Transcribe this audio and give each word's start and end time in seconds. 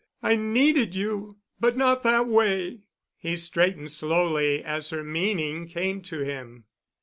I 0.23 0.35
needed 0.35 0.95
you—but 0.95 1.77
not 1.77 2.01
that 2.01 2.25
way." 2.25 2.79
He 3.19 3.35
straightened 3.35 3.91
slowly 3.91 4.63
as 4.63 4.89
her 4.89 5.03
meaning 5.03 5.67
came 5.67 6.01
to 6.01 6.21
him. 6.25 6.63